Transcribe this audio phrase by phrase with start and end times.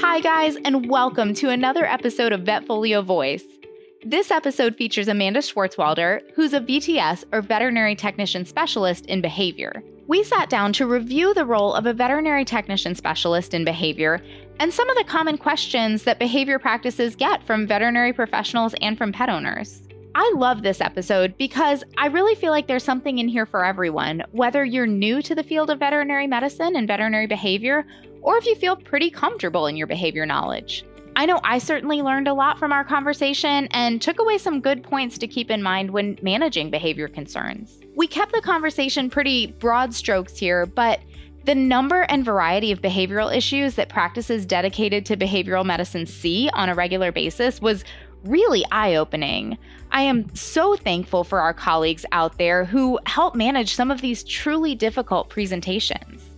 [0.00, 3.44] Hi, guys, and welcome to another episode of Vetfolio Voice.
[4.04, 9.82] This episode features Amanda Schwarzwalder, who's a VTS or veterinary technician specialist in behavior.
[10.06, 14.20] We sat down to review the role of a veterinary technician specialist in behavior
[14.60, 19.12] and some of the common questions that behavior practices get from veterinary professionals and from
[19.12, 19.80] pet owners.
[20.14, 24.22] I love this episode because I really feel like there's something in here for everyone,
[24.30, 27.84] whether you're new to the field of veterinary medicine and veterinary behavior,
[28.26, 30.84] or if you feel pretty comfortable in your behavior knowledge.
[31.14, 34.82] I know I certainly learned a lot from our conversation and took away some good
[34.82, 37.78] points to keep in mind when managing behavior concerns.
[37.94, 41.00] We kept the conversation pretty broad strokes here, but
[41.44, 46.68] the number and variety of behavioral issues that practices dedicated to behavioral medicine see on
[46.68, 47.84] a regular basis was
[48.24, 49.56] really eye opening.
[49.92, 54.24] I am so thankful for our colleagues out there who help manage some of these
[54.24, 56.35] truly difficult presentations.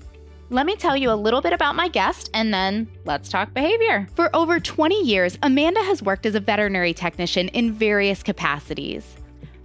[0.50, 4.08] Let me tell you a little bit about my guest and then let's talk behavior.
[4.14, 9.18] For over 20 years, Amanda has worked as a veterinary technician in various capacities.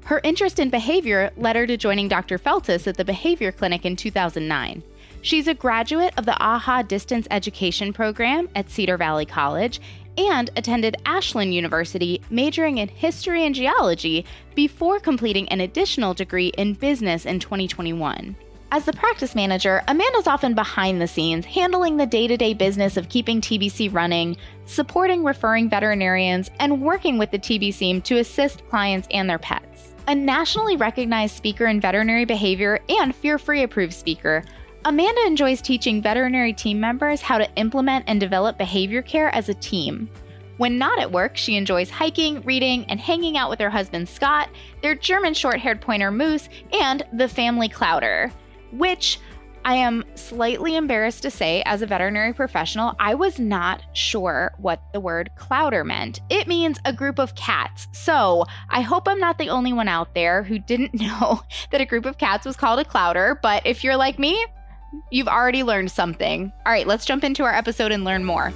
[0.04, 2.38] Her interest in behavior led her to joining Dr.
[2.38, 4.84] Feltus at the Behavior Clinic in 2009.
[5.22, 9.80] She's a graduate of the AHA Distance Education Program at Cedar Valley College
[10.18, 16.74] and attended Ashland University, majoring in history and geology before completing an additional degree in
[16.74, 18.36] business in 2021.
[18.74, 22.98] As the practice manager, Amanda's often behind the scenes, handling the day to day business
[22.98, 24.36] of keeping TBC running,
[24.66, 29.94] supporting referring veterinarians, and working with the TBC to assist clients and their pets.
[30.08, 34.44] A nationally recognized speaker in veterinary behavior and fear free approved speaker,
[34.86, 39.54] Amanda enjoys teaching veterinary team members how to implement and develop behavior care as a
[39.54, 40.10] team.
[40.58, 44.50] When not at work, she enjoys hiking, reading, and hanging out with her husband Scott,
[44.82, 48.32] their German short haired pointer Moose, and the family Clowder,
[48.74, 49.20] which
[49.66, 54.82] I am slightly embarrassed to say, as a veterinary professional, I was not sure what
[54.92, 56.20] the word clowder meant.
[56.30, 57.88] It means a group of cats.
[57.94, 61.42] So I hope I'm not the only one out there who didn't know
[61.72, 63.40] that a group of cats was called a clowder.
[63.42, 64.46] But if you're like me,
[65.10, 66.52] You've already learned something.
[66.66, 68.54] All right, let's jump into our episode and learn more.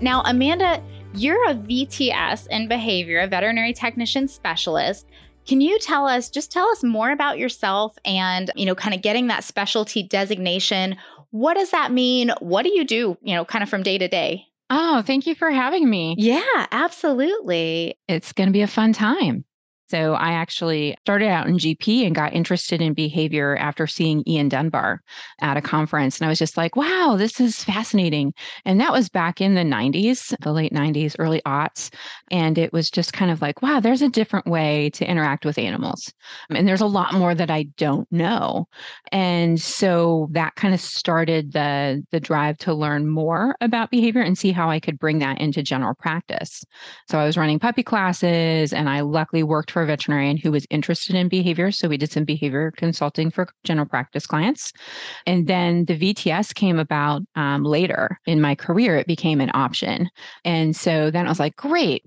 [0.00, 0.82] Now, Amanda,
[1.14, 5.06] you're a VTS in behavior, a veterinary technician specialist.
[5.48, 9.00] Can you tell us, just tell us more about yourself and, you know, kind of
[9.00, 10.94] getting that specialty designation?
[11.30, 12.30] What does that mean?
[12.40, 14.44] What do you do, you know, kind of from day to day?
[14.68, 16.14] Oh, thank you for having me.
[16.18, 17.98] Yeah, absolutely.
[18.08, 19.46] It's going to be a fun time.
[19.90, 24.48] So I actually started out in GP and got interested in behavior after seeing Ian
[24.48, 25.02] Dunbar
[25.40, 26.18] at a conference.
[26.18, 28.34] And I was just like, wow, this is fascinating.
[28.64, 31.90] And that was back in the 90s, the late 90s, early aughts.
[32.30, 35.58] And it was just kind of like, wow, there's a different way to interact with
[35.58, 36.12] animals.
[36.50, 38.66] And there's a lot more that I don't know.
[39.10, 44.36] And so that kind of started the, the drive to learn more about behavior and
[44.36, 46.62] see how I could bring that into general practice.
[47.08, 50.66] So I was running puppy classes and I luckily worked for a veterinarian who was
[50.70, 51.70] interested in behavior.
[51.70, 54.72] So we did some behavior consulting for general practice clients.
[55.26, 58.96] And then the VTS came about um, later in my career.
[58.96, 60.10] It became an option.
[60.44, 62.04] And so then I was like, great,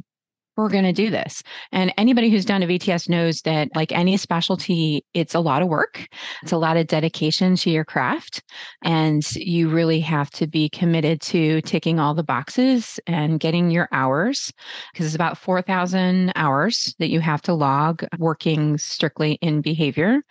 [0.62, 1.44] we're going to do this.
[1.72, 5.68] And anybody who's done a VTS knows that, like any specialty, it's a lot of
[5.68, 6.08] work.
[6.44, 8.44] It's a lot of dedication to your craft.
[8.84, 13.90] And you really have to be committed to ticking all the boxes and getting your
[13.92, 14.52] hours,
[14.94, 20.22] because it's about 4,000 hours that you have to log working strictly in behavior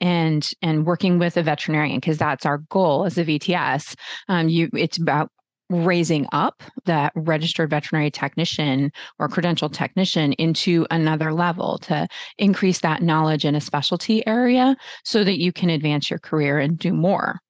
[0.00, 3.94] and, and working with a veterinarian, because that's our goal as a VTS.
[4.28, 5.30] Um, you, it's about
[5.70, 12.08] raising up that registered veterinary technician or credentialed technician into another level to
[12.38, 16.78] increase that knowledge in a specialty area so that you can advance your career and
[16.78, 17.40] do more.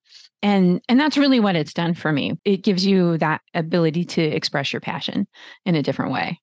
[0.40, 2.38] And and that's really what it's done for me.
[2.44, 5.26] It gives you that ability to express your passion
[5.64, 6.40] in a different way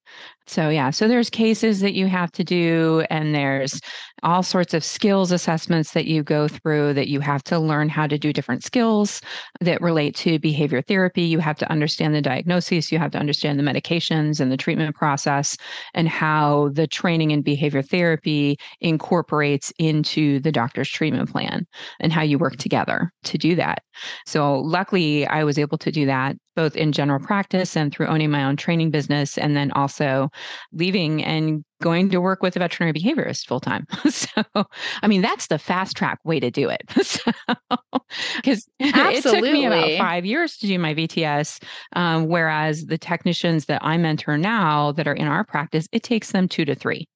[0.47, 3.79] so yeah so there's cases that you have to do and there's
[4.23, 8.07] all sorts of skills assessments that you go through that you have to learn how
[8.07, 9.22] to do different skills
[9.61, 11.22] that relate to behavior therapy.
[11.22, 14.96] You have to understand the diagnosis you have to understand the medications and the treatment
[14.96, 15.58] process
[15.93, 21.67] and how the training in behavior therapy incorporates into the doctor's treatment plan
[21.99, 23.84] and how you work together to do that.
[24.25, 28.31] So luckily, I was able to do that both in general practice and through owning
[28.31, 30.29] my own training business, and then also
[30.72, 33.85] leaving and going to work with a veterinary behaviorist full time.
[34.09, 34.43] so,
[35.02, 36.84] I mean, that's the fast track way to do it.
[38.35, 41.61] Because it took me about five years to do my VTS,
[41.93, 46.31] um, whereas the technicians that I mentor now that are in our practice, it takes
[46.31, 47.07] them two to three.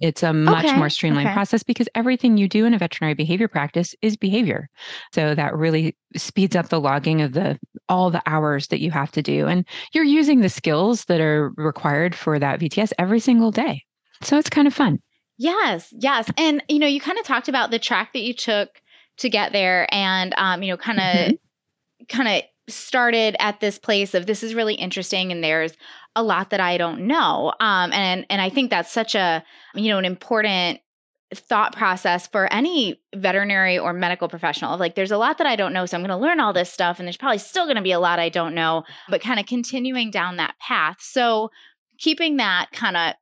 [0.00, 0.76] It's a much okay.
[0.76, 1.34] more streamlined okay.
[1.34, 4.68] process because everything you do in a veterinary behavior practice is behavior.
[5.12, 7.58] So that really speeds up the logging of the
[7.88, 9.46] all the hours that you have to do.
[9.46, 13.84] And you're using the skills that are required for that VTS every single day.
[14.22, 15.00] So it's kind of fun.
[15.38, 16.30] Yes, yes.
[16.36, 18.70] And, you know, you kind of talked about the track that you took
[19.18, 22.04] to get there and, um, you know, kind of, mm-hmm.
[22.08, 25.72] kind of started at this place of this is really interesting and there's
[26.16, 27.52] a lot that I don't know.
[27.60, 30.80] Um, and, and I think that's such a, you know, an important
[31.34, 35.72] thought process for any veterinary or medical professional like there's a lot that i don't
[35.72, 37.82] know so i'm going to learn all this stuff and there's probably still going to
[37.82, 41.50] be a lot i don't know but kind of continuing down that path so
[41.98, 43.14] keeping that kind of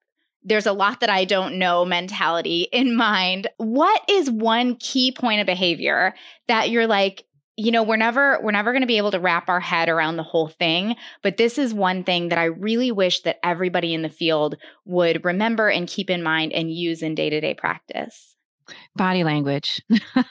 [0.45, 3.49] there's a lot that I don't know mentality in mind.
[3.57, 6.15] What is one key point of behavior
[6.49, 7.25] that you're like,
[7.57, 10.17] you know we're never we're never going to be able to wrap our head around
[10.17, 14.03] the whole thing but this is one thing that i really wish that everybody in
[14.03, 18.34] the field would remember and keep in mind and use in day-to-day practice
[18.97, 19.81] Body language.
[20.17, 20.23] uh,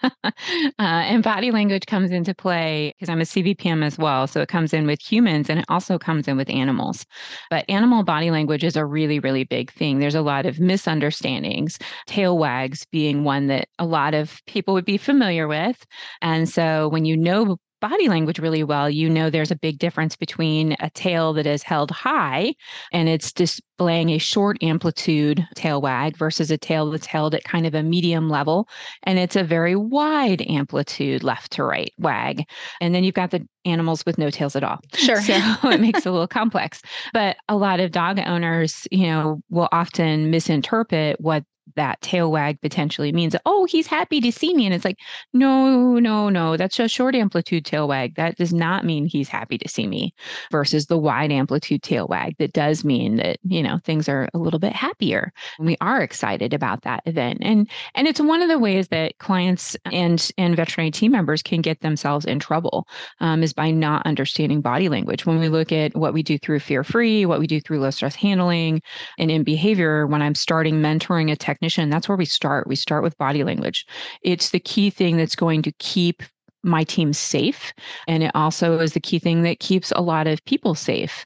[0.80, 4.27] and body language comes into play because I'm a CVPM as well.
[4.27, 7.06] So it comes in with humans and it also comes in with animals.
[7.50, 10.00] But animal body language is a really, really big thing.
[10.00, 11.77] There's a lot of misunderstandings,
[12.07, 15.85] tail wags being one that a lot of people would be familiar with.
[16.21, 20.15] And so when you know body language really well, you know there's a big difference
[20.15, 22.56] between a tail that is held high
[22.94, 27.68] and it's displaying a short amplitude tail wag versus a tail that's held at kind
[27.68, 28.69] of a medium level
[29.03, 32.44] and it's a very wide amplitude left to right wag.
[32.80, 34.80] And then you've got the animals with no tails at all.
[34.94, 35.19] Sure.
[35.21, 35.33] So
[35.65, 36.81] it makes it a little complex.
[37.12, 41.44] But a lot of dog owners, you know, will often misinterpret what
[41.75, 44.98] that tail wag potentially means oh he's happy to see me and it's like
[45.33, 48.15] no no no that's a short amplitude tail wag.
[48.15, 50.13] That does not mean he's happy to see me
[50.51, 54.38] versus the wide amplitude tail wag that does mean that you know things are a
[54.38, 55.31] little bit happier.
[55.57, 57.39] And we are excited about that event.
[57.42, 61.62] And and it's one of the ways that clients and and veterinary team members can
[61.62, 62.88] get themselves in trouble
[63.19, 65.25] um, is by not understanding body language.
[65.25, 67.89] When we look at what we do through fear free what we do through low
[67.89, 68.81] stress handling
[69.18, 72.68] and in behavior when i'm starting mentoring a technician technician, that's where we start.
[72.68, 73.86] We start with body language.
[74.24, 76.24] It's the key thing that's going to keep
[76.64, 77.74] my team safe.
[78.08, 81.26] And it also is the key thing that keeps a lot of people safe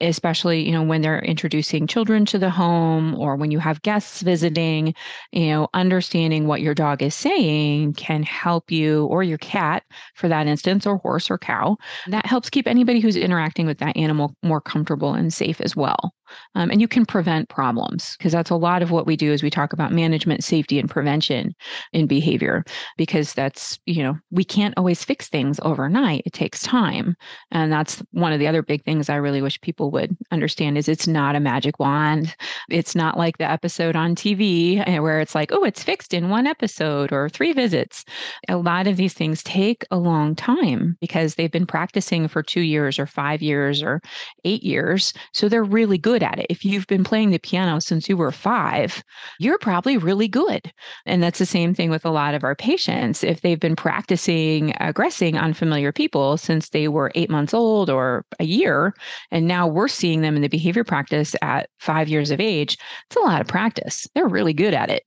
[0.00, 4.22] especially you know when they're introducing children to the home or when you have guests
[4.22, 4.94] visiting
[5.32, 9.82] you know understanding what your dog is saying can help you or your cat
[10.14, 11.76] for that instance or horse or cow
[12.08, 16.14] that helps keep anybody who's interacting with that animal more comfortable and safe as well
[16.54, 19.42] um, and you can prevent problems because that's a lot of what we do is
[19.42, 21.54] we talk about management safety and prevention
[21.92, 22.64] in behavior
[22.96, 27.16] because that's you know we can't always fix things overnight it takes time.
[27.50, 30.88] And that's one of the other big things i really wish people would understand is
[30.88, 32.34] it's not a magic wand.
[32.68, 36.30] It's not like the episode on tv eh, where it's like oh it's fixed in
[36.30, 38.04] one episode or three visits.
[38.48, 42.60] A lot of these things take a long time because they've been practicing for two
[42.60, 44.00] years or five years or
[44.44, 46.46] eight years so they're really good good at it.
[46.48, 49.02] If you've been playing the piano since you were five,
[49.38, 50.72] you're probably really good.
[51.06, 53.24] And that's the same thing with a lot of our patients.
[53.24, 58.44] If they've been practicing aggressing unfamiliar people since they were eight months old or a
[58.44, 58.94] year,
[59.30, 62.76] and now we're seeing them in the behavior practice at five years of age,
[63.06, 64.06] it's a lot of practice.
[64.14, 65.04] They're really good at it.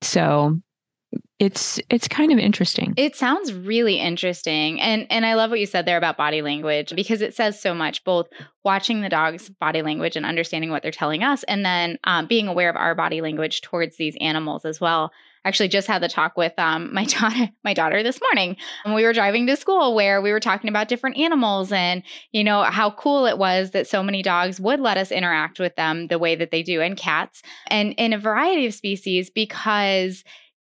[0.00, 0.60] So
[1.44, 2.94] it's it's kind of interesting.
[2.96, 4.80] It sounds really interesting.
[4.80, 7.74] And and I love what you said there about body language because it says so
[7.74, 8.28] much both
[8.64, 12.48] watching the dog's body language and understanding what they're telling us and then um, being
[12.48, 15.12] aware of our body language towards these animals as well
[15.44, 19.04] actually just had the talk with um, my daughter my daughter this morning when we
[19.04, 22.90] were driving to school where we were talking about different animals and you know how
[22.90, 26.34] cool it was that so many dogs would let us interact with them the way
[26.34, 30.24] that they do and cats and in a variety of species because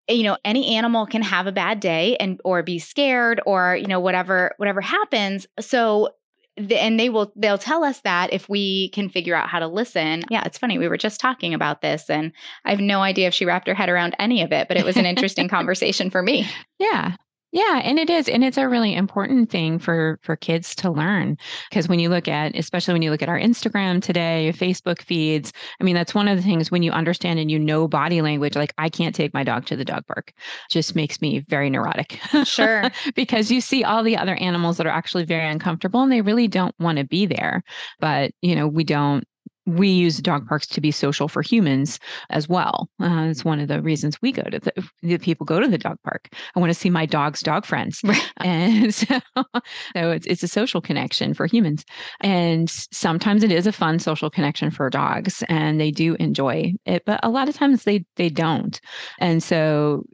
[0.08, 3.86] you know any animal can have a bad day and or be scared or you
[3.86, 5.46] know whatever whatever happens.
[5.60, 6.10] So
[6.58, 10.24] and they will they'll tell us that if we can figure out how to listen.
[10.30, 12.32] Yeah it's funny we were just talking about this and
[12.64, 14.84] i have no idea if she wrapped her head around any of it but it
[14.84, 16.48] was an interesting conversation for me.
[16.78, 17.14] Yeah
[17.52, 21.36] yeah, and it is and it's a really important thing for for kids to learn
[21.70, 25.52] because when you look at especially when you look at our Instagram today, Facebook feeds,
[25.80, 28.54] I mean that's one of the things when you understand and you know body language
[28.54, 30.32] like I can't take my dog to the dog park
[30.70, 32.20] just makes me very neurotic.
[32.44, 32.90] Sure.
[33.14, 36.48] because you see all the other animals that are actually very uncomfortable and they really
[36.48, 37.62] don't want to be there.
[38.00, 39.24] But, you know, we don't
[39.68, 41.98] we use dog parks to be social for humans
[42.30, 42.88] as well.
[43.00, 45.78] Uh, it's one of the reasons we go to the, the people go to the
[45.78, 46.28] dog park.
[46.56, 48.02] I want to see my dog's dog friends,
[48.38, 49.52] and so, so
[49.94, 51.84] it's it's a social connection for humans.
[52.20, 57.02] And sometimes it is a fun social connection for dogs, and they do enjoy it.
[57.04, 58.80] But a lot of times they they don't.
[59.18, 60.04] And so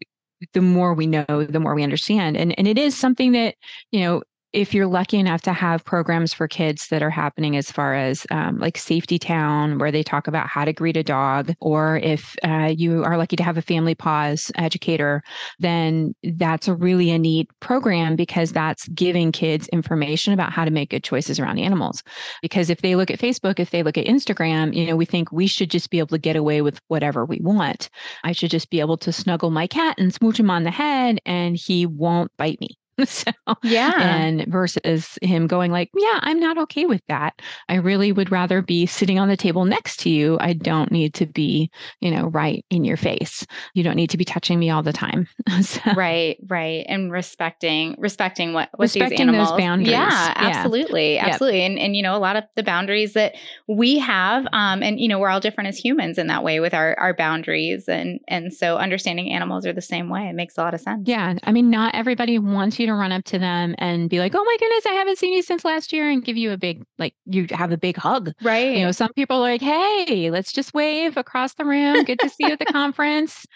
[0.53, 2.37] the more we know, the more we understand.
[2.37, 3.55] And and it is something that
[3.93, 4.23] you know
[4.55, 8.25] if you're lucky enough to have programs for kids that are happening as far as
[8.31, 12.37] um, like Safety Town, where they talk about how to greet a dog, or if
[12.45, 15.25] uh, you are lucky to have a family paws educator,
[15.59, 20.71] then that's a really a neat program because that's giving kids information about how to
[20.71, 22.05] make good choices around animals.
[22.41, 25.33] Because if they look at Facebook, if they look at Instagram, you know, we think
[25.33, 27.91] we should just be able to get away with whatever we want.
[28.23, 31.19] I should just be able to snuggle my cat and smooch him on the head
[31.27, 32.79] and he won't bite me.
[33.05, 33.33] so
[33.63, 33.93] yeah.
[34.01, 37.41] and versus him going like yeah i'm not okay with that.
[37.69, 40.37] I really would rather be sitting on the table next to you.
[40.41, 41.71] I don't need to be
[42.01, 43.47] you know right in your face.
[43.75, 45.29] You don't need to be touching me all the time.
[45.65, 49.91] So, right right and respecting respecting what what respecting these animals those boundaries.
[49.91, 50.33] Yeah.
[50.35, 51.27] absolutely yeah.
[51.27, 51.71] absolutely yep.
[51.71, 53.35] and and you know a lot of the boundaries that
[53.69, 56.75] we have um and you know we're all different as humans in that way with
[56.75, 60.29] our our boundaries and and so understanding animals are the same way.
[60.29, 61.07] It makes a lot of sense.
[61.07, 64.19] Yeah i mean not everybody wants you you to run up to them and be
[64.19, 66.57] like, "Oh my goodness, I haven't seen you since last year," and give you a
[66.57, 68.33] big like you have a big hug.
[68.43, 68.77] Right.
[68.77, 72.05] You know, some people are like, "Hey, let's just wave across the room.
[72.05, 73.47] Good to see you at the conference."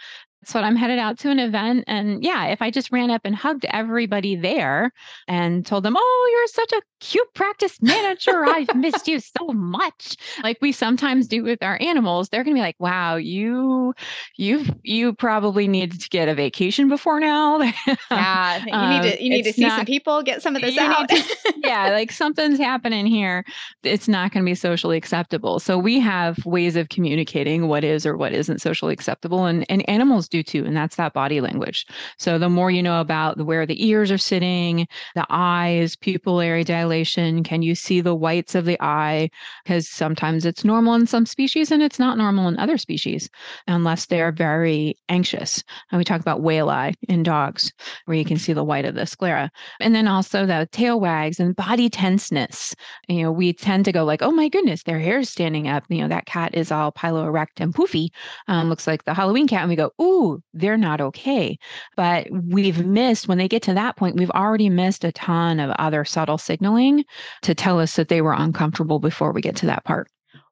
[0.45, 1.85] So I'm headed out to an event.
[1.87, 4.92] And yeah, if I just ran up and hugged everybody there
[5.26, 8.45] and told them, Oh, you're such a cute practice manager.
[8.45, 10.16] I've missed you so much.
[10.42, 13.95] Like we sometimes do with our animals, they're gonna be like, Wow, you
[14.37, 17.59] you've you probably needed to get a vacation before now.
[18.11, 18.64] yeah.
[18.64, 20.78] You um, need to you need to see not, some people, get some of this
[20.78, 21.09] out.
[21.09, 21.25] to,
[21.64, 23.45] yeah, like something's happening here.
[23.83, 25.59] It's not gonna be socially acceptable.
[25.59, 29.45] So we have ways of communicating what is or what isn't socially acceptable.
[29.45, 31.87] And and animals do too, and that's that body language.
[32.18, 37.42] So the more you know about where the ears are sitting, the eyes, pupillary dilation,
[37.42, 39.30] can you see the whites of the eye?
[39.64, 43.28] Because sometimes it's normal in some species and it's not normal in other species,
[43.66, 45.62] unless they're very anxious.
[45.90, 47.73] And we talk about whale eye in dogs,
[48.04, 49.50] where you can see the white of the sclera.
[49.80, 52.75] And then also the tail wags and body tenseness.
[53.08, 55.85] You know, we tend to go like, oh my goodness, their hair is standing up.
[55.88, 58.08] You know, that cat is all piloerect and poofy.
[58.49, 59.62] Um, looks like the Halloween cat.
[59.62, 61.59] And we go, ooh, ooh, they're not okay.
[61.97, 65.71] But we've missed, when they get to that point, we've already missed a ton of
[65.79, 67.05] other subtle signaling
[67.43, 70.09] to tell us that they were uncomfortable before we get to that part.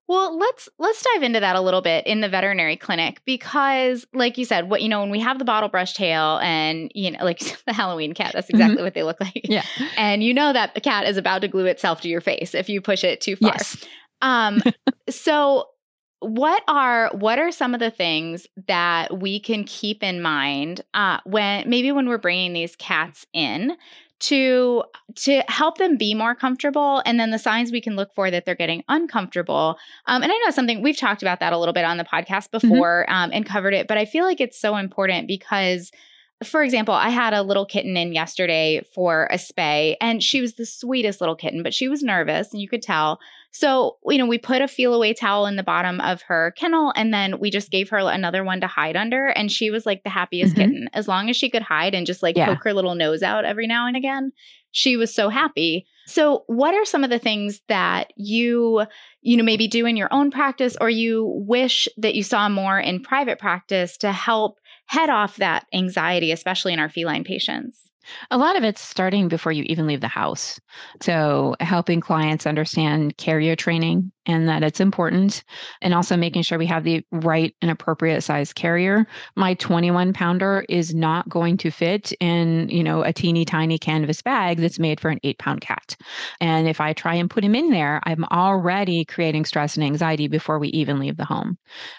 [0.08, 4.38] Well, let's let's dive into that a little bit in the veterinary clinic because like
[4.38, 7.24] you said, what you know when we have the bottle brush tail and you know
[7.24, 8.56] like the Halloween cat, that's mm-hmm.
[8.56, 8.84] exactly mm-hmm.
[8.84, 9.40] what they look like.
[9.44, 9.64] Yeah.
[9.96, 12.68] And you know that the cat is about to glue itself to your face if
[12.68, 13.50] you push it too far.
[13.54, 13.84] Yes.
[14.22, 14.62] Um
[15.10, 15.66] so
[16.20, 21.18] what are what are some of the things that we can keep in mind uh,
[21.24, 23.76] when maybe when we're bringing these cats in
[24.18, 24.82] to
[25.14, 28.46] to help them be more comfortable and then the signs we can look for that
[28.46, 31.84] they're getting uncomfortable um, and i know something we've talked about that a little bit
[31.84, 32.68] on the podcast mm-hmm.
[32.68, 33.14] before mm-hmm.
[33.14, 35.90] um, and covered it but i feel like it's so important because
[36.44, 40.54] for example, I had a little kitten in yesterday for a spay, and she was
[40.54, 43.20] the sweetest little kitten, but she was nervous, and you could tell.
[43.58, 47.14] So, you know, we put a Feliway towel in the bottom of her kennel, and
[47.14, 49.28] then we just gave her another one to hide under.
[49.28, 50.62] And she was like the happiest mm-hmm.
[50.62, 50.88] kitten.
[50.92, 52.48] As long as she could hide and just like yeah.
[52.48, 54.32] poke her little nose out every now and again,
[54.72, 55.86] she was so happy.
[56.06, 58.84] So, what are some of the things that you,
[59.22, 62.78] you know, maybe do in your own practice or you wish that you saw more
[62.78, 67.85] in private practice to help head off that anxiety, especially in our feline patients?
[68.30, 70.60] A lot of it's starting before you even leave the house.
[71.00, 75.42] So, helping clients understand carrier training and that it's important,
[75.82, 79.06] and also making sure we have the right and appropriate size carrier.
[79.36, 84.22] My 21 pounder is not going to fit in, you know, a teeny tiny canvas
[84.22, 85.96] bag that's made for an eight pound cat.
[86.40, 90.28] And if I try and put him in there, I'm already creating stress and anxiety
[90.28, 91.58] before we even leave the home.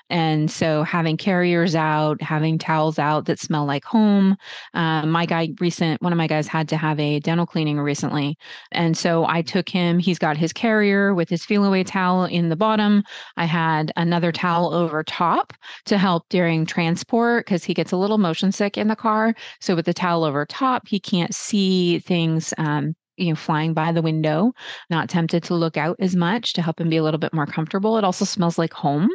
[0.09, 4.37] And so, having carriers out, having towels out that smell like home.
[4.73, 8.37] Um, my guy recent one of my guys had to have a dental cleaning recently.
[8.71, 12.55] And so I took him, he's got his carrier with his Feliway towel in the
[12.55, 13.03] bottom.
[13.37, 15.53] I had another towel over top
[15.85, 19.33] to help during transport because he gets a little motion sick in the car.
[19.59, 23.91] So with the towel over top, he can't see things um, you know flying by
[23.91, 24.53] the window
[24.89, 27.47] not tempted to look out as much to help him be a little bit more
[27.47, 29.09] comfortable it also smells like home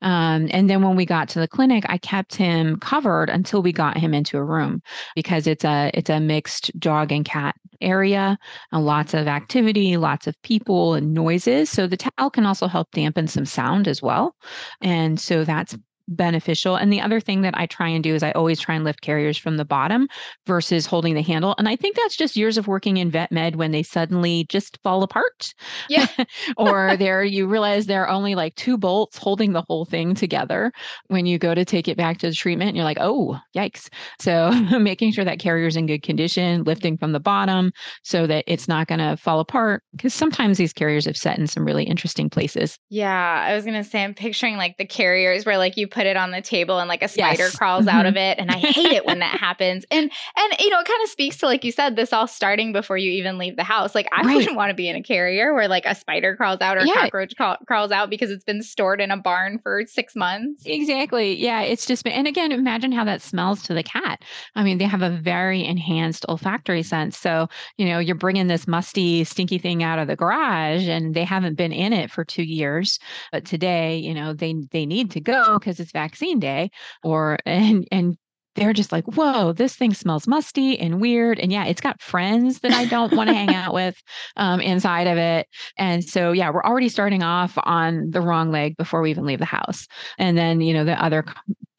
[0.00, 3.72] um, and then when we got to the clinic, I kept him covered until we
[3.72, 4.82] got him into a room
[5.14, 8.38] because it's a it's a mixed dog and cat area,
[8.70, 11.70] and lots of activity, lots of people and noises.
[11.70, 14.36] So the towel can also help dampen some sound as well.
[14.80, 15.76] And so that's
[16.08, 16.76] beneficial.
[16.76, 19.00] And the other thing that I try and do is I always try and lift
[19.00, 20.08] carriers from the bottom
[20.46, 21.54] versus holding the handle.
[21.58, 24.78] And I think that's just years of working in vet med when they suddenly just
[24.82, 25.54] fall apart.
[25.88, 26.06] Yeah.
[26.56, 30.72] or there you realize there are only like two bolts holding the whole thing together
[31.08, 32.76] when you go to take it back to the treatment.
[32.76, 33.88] You're like, oh, yikes.
[34.20, 38.68] So making sure that carrier's in good condition, lifting from the bottom so that it's
[38.68, 39.82] not going to fall apart.
[39.92, 42.78] Because sometimes these carriers have set in some really interesting places.
[42.90, 43.44] Yeah.
[43.46, 46.16] I was going to say, I'm picturing like the carriers where like you put it
[46.16, 47.56] on the table and like a spider yes.
[47.56, 47.96] crawls mm-hmm.
[47.96, 48.38] out of it.
[48.38, 49.84] And I hate it when that happens.
[49.90, 52.72] And, and, you know, it kind of speaks to, like you said, this all starting
[52.72, 53.94] before you even leave the house.
[53.94, 54.36] Like I right.
[54.36, 56.94] wouldn't want to be in a carrier where like a spider crawls out or yeah.
[56.94, 57.34] cockroach
[57.66, 60.62] crawls out because it's been stored in a barn for six months.
[60.64, 61.36] Exactly.
[61.36, 61.60] Yeah.
[61.60, 64.22] It's just, and again, imagine how that smells to the cat.
[64.54, 67.18] I mean, they have a very enhanced olfactory sense.
[67.18, 71.24] So, you know, you're bringing this musty, stinky thing out of the garage and they
[71.24, 72.98] haven't been in it for two years.
[73.30, 76.70] But today, you know, they, they need to go because it's vaccine day
[77.02, 78.16] or, and, and
[78.54, 81.38] they're just like, whoa, this thing smells musty and weird.
[81.38, 83.96] And yeah, it's got friends that I don't want to hang out with
[84.36, 85.46] um, inside of it.
[85.78, 89.38] And so, yeah, we're already starting off on the wrong leg before we even leave
[89.38, 89.86] the house.
[90.18, 91.24] And then, you know, the other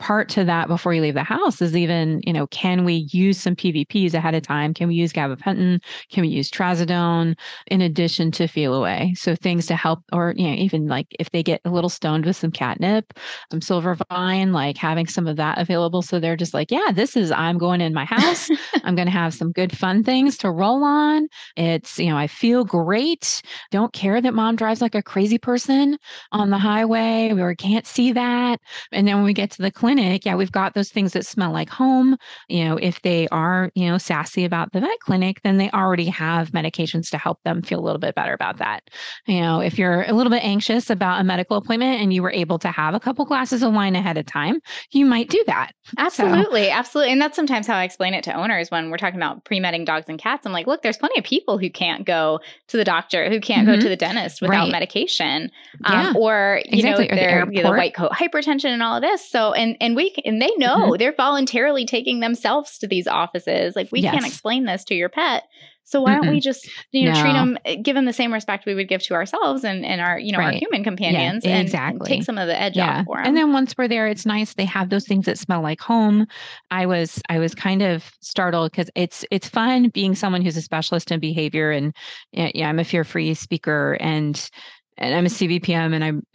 [0.04, 3.40] part to that before you leave the house is even, you know, can we use
[3.40, 4.74] some PVPs ahead of time?
[4.74, 5.82] Can we use gabapentin?
[6.12, 9.18] Can we use trazodone in addition to Feliway?
[9.18, 12.26] So things to help, or, you know, even like if they get a little stoned
[12.26, 13.18] with some catnip,
[13.50, 16.02] some silver vine, like having some of that available.
[16.02, 18.50] So they're just like, yeah, this is, I'm going in my house.
[18.84, 21.30] I'm going to have some good fun things to roll on.
[21.56, 23.42] It's, you know, I feel great.
[23.72, 25.98] Don't care that mom drives like a crazy person
[26.34, 27.32] on the highway.
[27.32, 28.60] We can't see that.
[28.92, 31.26] And then when we get to the clinic, clinic, yeah, we've got those things that
[31.26, 32.18] smell like home.
[32.50, 36.06] You know, if they are, you know, sassy about the vet clinic, then they already
[36.06, 38.90] have medications to help them feel a little bit better about that.
[39.28, 42.32] You know, if you're a little bit anxious about a medical appointment and you were
[42.32, 44.60] able to have a couple glasses of wine ahead of time,
[44.92, 45.72] you might do that.
[45.98, 46.66] Absolutely.
[46.66, 46.72] So.
[46.72, 47.12] Absolutely.
[47.14, 50.06] And that's sometimes how I explain it to owners when we're talking about pre-medding dogs
[50.08, 50.46] and cats.
[50.46, 53.68] I'm like, look, there's plenty of people who can't go to the doctor, who can't
[53.68, 53.76] mm-hmm.
[53.76, 54.72] go to the dentist without right.
[54.72, 55.52] medication.
[55.86, 56.14] Um, yeah.
[56.16, 57.08] Or, you exactly.
[57.08, 59.30] know, they're the, you know, the white coat hypertension and all of this.
[59.30, 60.96] So, and and we and they know mm-hmm.
[60.98, 63.76] they're voluntarily taking themselves to these offices.
[63.76, 64.14] Like we yes.
[64.14, 65.44] can't explain this to your pet.
[65.86, 67.22] So why don't we just you know no.
[67.22, 70.00] treat them, eh, give them the same respect we would give to ourselves and, and
[70.00, 70.54] our you know right.
[70.54, 72.00] our human companions, yeah, exactly.
[72.00, 73.00] and take some of the edge yeah.
[73.00, 73.26] off for them.
[73.28, 76.26] And then once we're there, it's nice they have those things that smell like home.
[76.72, 80.62] I was I was kind of startled because it's it's fun being someone who's a
[80.62, 81.94] specialist in behavior and
[82.32, 84.50] yeah, I'm a fear free speaker and
[84.98, 86.26] and I'm a CVPM and I'm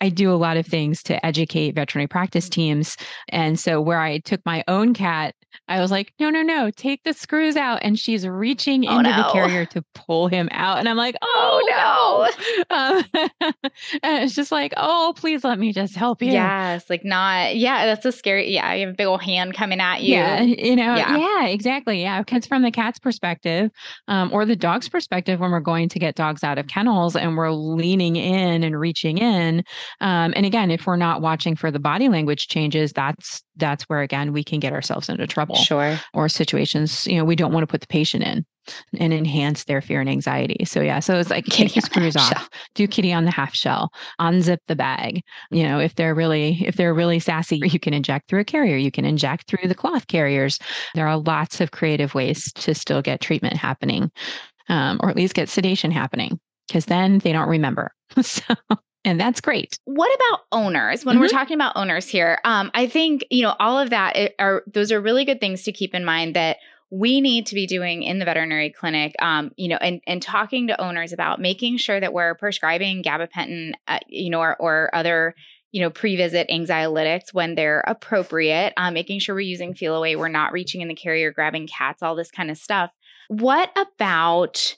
[0.00, 2.96] I do a lot of things to educate veterinary practice teams.
[3.28, 5.34] And so where I took my own cat,
[5.68, 7.80] I was like, no, no, no, take the screws out.
[7.82, 9.16] And she's reaching oh, into no.
[9.16, 10.78] the carrier to pull him out.
[10.78, 12.12] And I'm like, oh, oh no.
[12.70, 13.04] Um,
[14.02, 16.32] and it's just like, oh, please let me just help you.
[16.32, 16.88] Yes.
[16.88, 20.02] Like not, yeah, that's a scary, yeah, you have a big old hand coming at
[20.02, 20.14] you.
[20.14, 20.40] Yeah.
[20.40, 22.00] You know, yeah, yeah exactly.
[22.00, 22.22] Yeah.
[22.22, 23.70] Because from the cat's perspective
[24.08, 27.36] um, or the dog's perspective, when we're going to get dogs out of kennels and
[27.36, 29.64] we're leaning leaning in and reaching in.
[30.00, 34.00] Um, and again, if we're not watching for the body language changes, that's that's where
[34.00, 35.56] again we can get ourselves into trouble.
[35.56, 35.98] Sure.
[36.14, 38.44] Or situations, you know, we don't want to put the patient in
[38.98, 40.64] and enhance their fear and anxiety.
[40.64, 42.48] So yeah, so it's like kitty screws off, shell.
[42.74, 45.22] do kitty on the half shell, unzip the bag.
[45.50, 48.76] You know, if they're really if they're really sassy, you can inject through a carrier,
[48.76, 50.58] you can inject through the cloth carriers.
[50.94, 54.10] There are lots of creative ways to still get treatment happening,
[54.68, 57.92] um, or at least get sedation happening because then they don't remember.
[58.22, 58.54] so
[59.04, 59.78] and that's great.
[59.84, 61.04] What about owners?
[61.04, 61.22] When mm-hmm.
[61.22, 64.92] we're talking about owners here, um, I think you know all of that are those
[64.92, 66.58] are really good things to keep in mind that
[66.90, 69.14] we need to be doing in the veterinary clinic.
[69.20, 73.72] Um, you know, and and talking to owners about making sure that we're prescribing gabapentin,
[73.88, 75.34] uh, you know, or, or other
[75.72, 80.52] you know, pre-visit anxiolytics when they're appropriate, um, making sure we're using Feliway, we're not
[80.52, 82.90] reaching in the carrier, grabbing cats, all this kind of stuff.
[83.28, 84.76] What about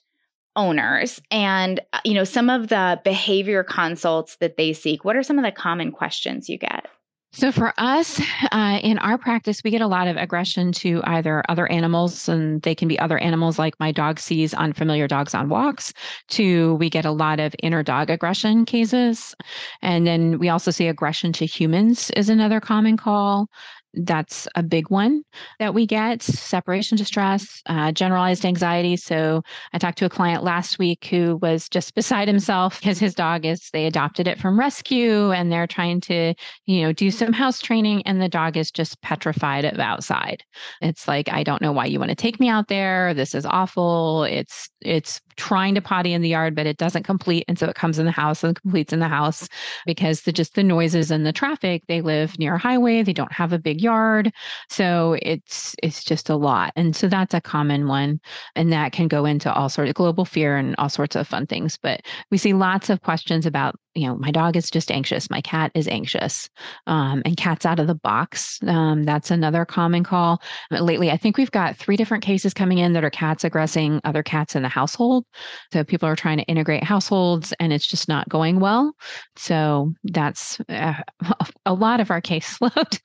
[0.57, 1.21] owners.
[1.31, 5.39] And uh, you know some of the behavior consults that they seek what are some
[5.39, 6.87] of the common questions you get?
[7.33, 8.21] So for us
[8.53, 12.63] uh, in our practice we get a lot of aggression to either other animals and
[12.63, 15.93] they can be other animals like my dog sees unfamiliar dogs on walks
[16.29, 19.35] to we get a lot of inter-dog aggression cases.
[19.83, 23.49] And then we also see aggression to humans is another common call
[23.97, 25.23] that's a big one
[25.59, 28.97] that we get separation distress, uh, generalized anxiety.
[28.97, 33.15] So I talked to a client last week who was just beside himself because his
[33.15, 36.35] dog is, they adopted it from rescue and they're trying to,
[36.67, 40.43] you know, do some house training and the dog is just petrified of outside.
[40.81, 43.15] It's like, I don't know why you want to take me out there.
[43.15, 44.25] This is awful.
[44.25, 47.45] It's, it's trying to potty in the yard, but it doesn't complete.
[47.49, 49.49] And so it comes in the house and completes in the house
[49.87, 51.83] because the just the noises and the traffic.
[51.89, 54.33] They live near a highway, they don't have a big yard.
[54.69, 56.73] So it's it's just a lot.
[56.77, 58.21] And so that's a common one.
[58.55, 61.47] And that can go into all sorts of global fear and all sorts of fun
[61.47, 61.77] things.
[61.77, 65.41] But we see lots of questions about, you know, my dog is just anxious, my
[65.41, 66.49] cat is anxious.
[66.87, 68.59] Um, and cats out of the box.
[68.67, 70.43] Um, that's another common call.
[70.71, 74.23] Lately, I think we've got three different cases coming in that are cats aggressing other
[74.23, 75.25] cats in the household.
[75.73, 78.93] So people are trying to integrate households and it's just not going well.
[79.37, 80.95] So that's uh,
[81.67, 83.01] a lot of our caseload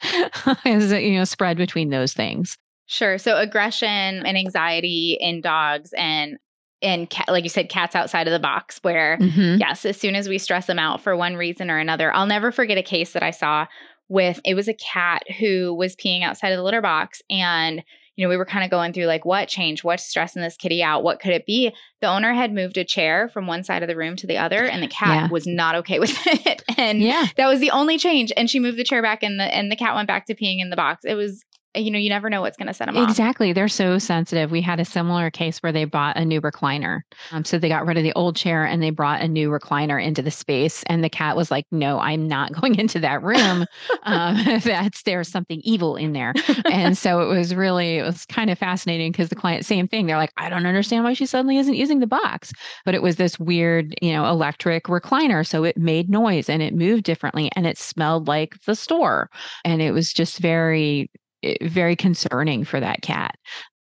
[0.66, 2.58] is you know spread between those things.
[2.88, 3.20] Sure.
[3.20, 6.40] So aggression and anxiety in dogs and
[6.82, 8.80] and cat, like you said, cats outside of the box.
[8.82, 9.60] Where mm-hmm.
[9.60, 12.52] yes, as soon as we stress them out for one reason or another, I'll never
[12.52, 13.68] forget a case that I saw
[14.08, 17.84] with it was a cat who was peeing outside of the litter box and
[18.20, 20.84] you know, we were kind of going through like what changed, what's stressing this kitty
[20.84, 21.74] out, what could it be?
[22.02, 24.66] The owner had moved a chair from one side of the room to the other,
[24.66, 25.28] and the cat yeah.
[25.30, 26.62] was not okay with it.
[26.78, 27.28] and yeah.
[27.38, 28.34] that was the only change.
[28.36, 30.60] And she moved the chair back, and the and the cat went back to peeing
[30.60, 31.06] in the box.
[31.06, 33.08] It was you know, you never know what's going to set them off.
[33.10, 33.54] Exactly.
[33.54, 34.50] They're so sensitive.
[34.50, 37.02] We had a similar case where they bought a new recliner.
[37.32, 40.04] Um, so they got rid of the old chair and they brought a new recliner
[40.04, 40.84] into the space.
[40.88, 43.66] And the cat was like, no, I'm not going into that room.
[44.04, 46.34] um, that's there's something evil in there.
[46.72, 50.08] And so it was really, it was kind of fascinating because the client, same thing.
[50.08, 52.52] They're like, I don't understand why she suddenly isn't using the box.
[52.84, 55.46] But it was this weird, you know, electric recliner.
[55.46, 59.30] So it made noise and it moved differently and it smelled like the store.
[59.64, 61.12] And it was just very,
[61.62, 63.36] very concerning for that cat.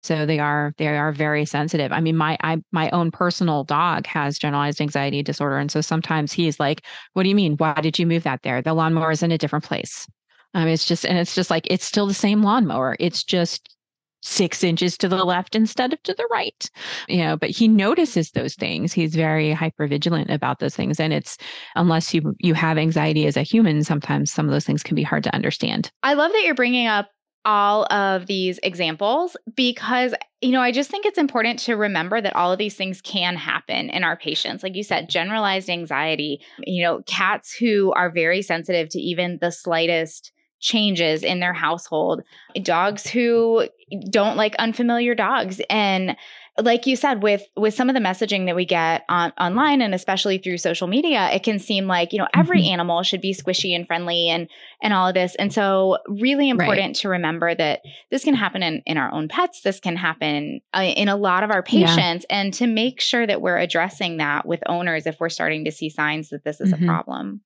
[0.02, 1.92] So they are they are very sensitive.
[1.92, 6.32] I mean my I, my own personal dog has generalized anxiety disorder and so sometimes
[6.32, 7.56] he's like what do you mean?
[7.56, 8.60] Why did you move that there?
[8.62, 10.06] The lawnmower is in a different place.
[10.54, 12.96] Um, it's just and it's just like it's still the same lawnmower.
[12.98, 13.76] It's just
[14.24, 16.70] six inches to the left instead of to the right
[17.08, 18.92] you know but he notices those things.
[18.92, 21.36] He's very hyper vigilant about those things and it's
[21.76, 25.02] unless you you have anxiety as a human sometimes some of those things can be
[25.04, 25.92] hard to understand.
[26.02, 27.08] I love that you're bringing up
[27.44, 32.34] all of these examples because you know, I just think it's important to remember that
[32.34, 34.64] all of these things can happen in our patients.
[34.64, 39.52] Like you said, generalized anxiety, you know, cats who are very sensitive to even the
[39.52, 42.22] slightest changes in their household,
[42.62, 43.68] dogs who
[44.10, 46.16] don't like unfamiliar dogs and
[46.60, 49.94] like you said with with some of the messaging that we get on online and
[49.94, 52.74] especially through social media it can seem like you know every mm-hmm.
[52.74, 54.48] animal should be squishy and friendly and
[54.82, 56.94] and all of this and so really important right.
[56.94, 60.82] to remember that this can happen in in our own pets this can happen uh,
[60.82, 62.36] in a lot of our patients yeah.
[62.40, 65.88] and to make sure that we're addressing that with owners if we're starting to see
[65.88, 66.84] signs that this is mm-hmm.
[66.84, 67.40] a problem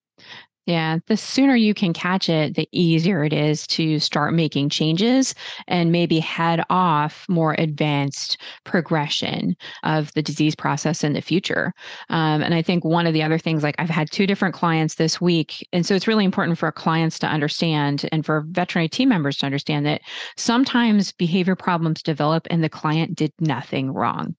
[0.67, 5.33] yeah, the sooner you can catch it, the easier it is to start making changes
[5.69, 11.73] and maybe head off more advanced progression of the disease process in the future.
[12.11, 14.97] Um, and I think one of the other things, like I've had two different clients
[14.97, 15.67] this week.
[15.73, 19.47] And so it's really important for clients to understand and for veterinary team members to
[19.47, 20.01] understand that
[20.37, 24.35] sometimes behavior problems develop and the client did nothing wrong.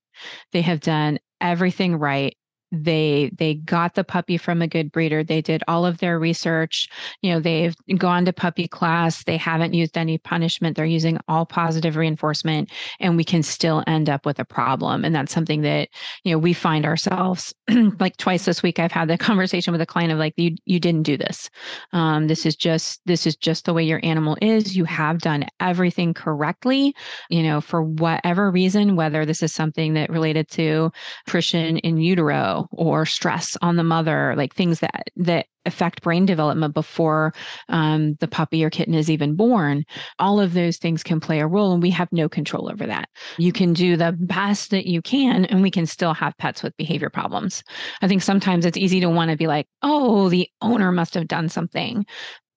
[0.52, 2.36] They have done everything right
[2.71, 5.23] they they got the puppy from a good breeder.
[5.23, 6.89] They did all of their research.
[7.21, 9.23] You know they've gone to puppy class.
[9.23, 10.75] They haven't used any punishment.
[10.75, 15.06] They're using all positive reinforcement and we can still end up with a problem.
[15.06, 15.89] And that's something that
[16.23, 17.53] you know we find ourselves
[17.99, 20.80] like twice this week i've had the conversation with a client of like you you
[20.80, 21.49] didn't do this.
[21.93, 24.75] Um, this is just this is just the way your animal is.
[24.75, 26.95] You have done everything correctly
[27.30, 30.91] you know for whatever reason whether this is something that related to
[31.25, 36.74] attrition in utero or stress on the mother, like things that that affect brain development
[36.74, 37.34] before
[37.67, 39.84] um, the puppy or kitten is even born.
[40.17, 43.10] All of those things can play a role, and we have no control over that.
[43.38, 46.78] You can do the best that you can, and we can still have pets with
[46.78, 47.63] behavior problems.
[48.02, 51.28] I think sometimes it's easy to want to be like, oh, the owner must have
[51.28, 52.06] done something.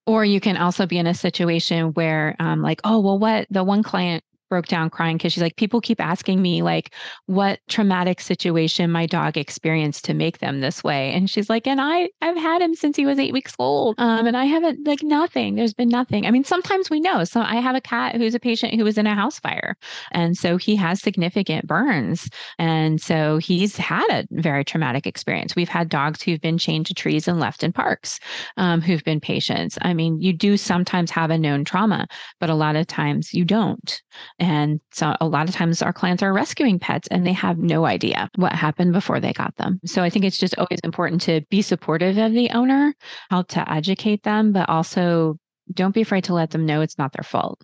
[0.07, 3.63] Or you can also be in a situation where, um, like, oh, well, what the
[3.63, 6.93] one client broke down crying because she's like, people keep asking me like
[7.27, 11.13] what traumatic situation my dog experienced to make them this way.
[11.15, 13.95] And she's like, and I I've had him since he was eight weeks old.
[13.99, 15.55] Um, and I haven't like nothing.
[15.55, 16.27] There's been nothing.
[16.27, 17.25] I mean, sometimes we know.
[17.25, 19.77] So I have a cat who's a patient who was in a house fire.
[20.13, 22.29] And so he has significant burns.
[22.59, 25.55] And so he's had a very traumatic experience.
[25.55, 28.19] We've had dogs who've been chained to trees and left in parks,
[28.57, 29.79] um, who've been patients.
[29.83, 32.09] I mean, you do sometimes have a known trauma,
[32.41, 34.03] but a lot of times you don't.
[34.41, 37.85] And so a lot of times our clients are rescuing pets and they have no
[37.85, 39.79] idea what happened before they got them.
[39.85, 42.95] So I think it's just always important to be supportive of the owner,
[43.29, 45.39] help to educate them, but also
[45.73, 47.63] don't be afraid to let them know it's not their fault.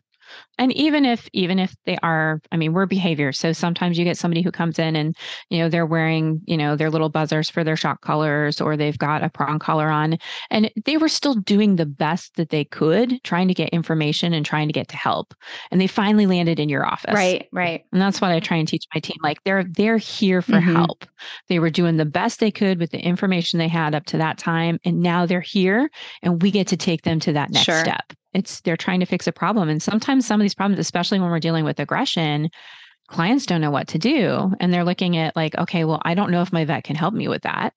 [0.58, 4.16] And even if even if they are i mean we're behavior so sometimes you get
[4.16, 5.16] somebody who comes in and
[5.50, 8.98] you know they're wearing you know their little buzzers for their shock collars or they've
[8.98, 10.18] got a prong collar on.
[10.50, 14.44] And they were still doing the best that they could trying to get information and
[14.44, 15.34] trying to get to help.
[15.70, 17.14] And they finally landed in your office.
[17.14, 17.84] Right right.
[17.92, 19.16] And that's what i try and teach my team.
[19.22, 20.74] Like they're they're here for mm-hmm.
[20.74, 21.04] help.
[21.48, 24.38] They were doing the best they could with the information they had up to that
[24.38, 25.90] time and now they're here
[26.22, 27.80] and we get to take them to that next sure.
[27.80, 29.68] step it's they're trying to fix a problem.
[29.68, 32.50] And sometimes some of these problems especially when we're dealing with aggression
[33.08, 34.52] clients don't know what to do.
[34.58, 37.14] And they're looking at like okay well i don't know if my vet can help
[37.14, 37.72] me with that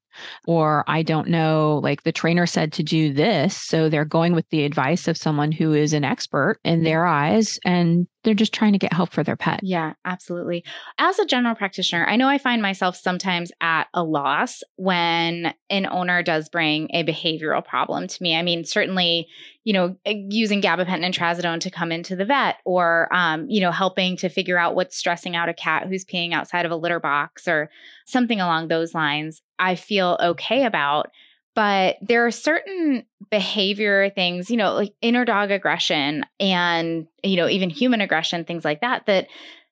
[0.47, 4.47] or i don't know like the trainer said to do this so they're going with
[4.49, 8.73] the advice of someone who is an expert in their eyes and they're just trying
[8.73, 9.61] to get help for their pet.
[9.63, 10.65] Yeah, absolutely.
[10.97, 15.85] As a general practitioner, I know I find myself sometimes at a loss when an
[15.85, 18.35] owner does bring a behavioral problem to me.
[18.35, 19.27] I mean, certainly,
[19.63, 23.61] you know, eh, using gabapentin and trazodone to come into the vet or, um, you
[23.61, 26.75] know, helping to figure out what's stressing out a cat who's peeing outside of a
[26.75, 27.69] litter box or
[28.09, 31.09] something along those lines, I feel okay about
[31.55, 37.69] but there are certain behavior things, you know, like inter-dog aggression and, you know, even
[37.69, 39.27] human aggression, things like that, that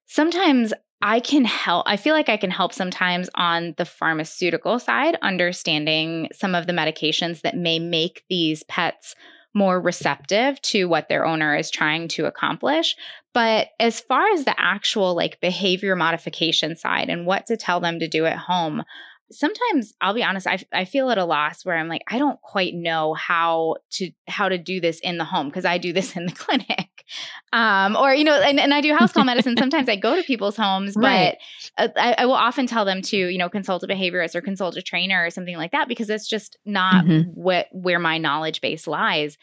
[0.06, 1.86] sometimes I can help.
[1.88, 6.73] I feel like I can help sometimes on the pharmaceutical side, understanding some of the
[6.73, 9.15] medications that may make these pets
[9.58, 12.96] more receptive to what their owner is trying to accomplish.
[13.34, 18.00] But as far as the actual like behavior modification side and what to tell them
[18.00, 18.84] to do at home,
[19.32, 22.40] sometimes I'll be honest, I, I feel at a loss where I'm like, I don't
[22.42, 26.16] quite know how to how to do this in the home because I do this
[26.16, 27.06] in the clinic.
[27.54, 29.56] Um, or, you know, and, and I do house call medicine.
[29.60, 31.38] Sometimes I go to people's homes, right.
[31.78, 34.42] but uh, I, I, will often tell them to, you know, consult a behaviorist or
[34.42, 37.30] consult a trainer or something like that because it's just not mm-hmm.
[37.30, 39.38] what where my knowledge base lies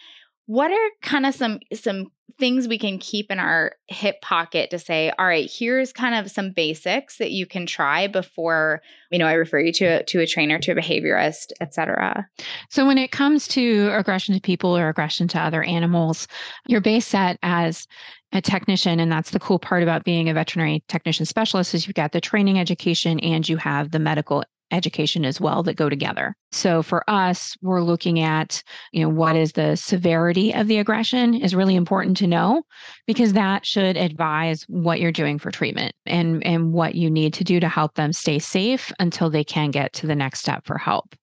[0.46, 2.06] what are kind of some some
[2.38, 6.30] things we can keep in our hip pocket to say all right here's kind of
[6.30, 10.20] some basics that you can try before you know i refer you to a, to
[10.20, 12.26] a trainer to a behaviorist etc
[12.70, 16.26] so when it comes to aggression to people or aggression to other animals
[16.66, 17.86] your base set as
[18.32, 21.94] a technician and that's the cool part about being a veterinary technician specialist is you've
[21.94, 26.34] got the training education and you have the medical education as well that go together.
[26.52, 31.34] So for us, we're looking at, you know, what is the severity of the aggression
[31.34, 32.62] is really important to know
[33.06, 37.44] because that should advise what you're doing for treatment and and what you need to
[37.44, 40.78] do to help them stay safe until they can get to the next step for
[40.78, 41.14] help.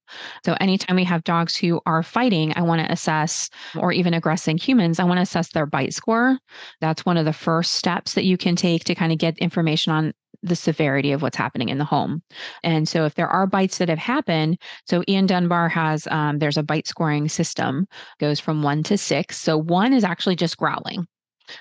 [0.45, 4.57] So anytime we have dogs who are fighting, I want to assess or even aggressing
[4.57, 6.37] humans, I want to assess their bite score.
[6.81, 9.93] That's one of the first steps that you can take to kind of get information
[9.93, 12.21] on the severity of what's happening in the home.
[12.63, 16.57] And so if there are bites that have happened, so Ian Dunbar has um, there's
[16.57, 17.87] a bite scoring system
[18.19, 19.37] goes from one to six.
[19.37, 21.07] So one is actually just growling.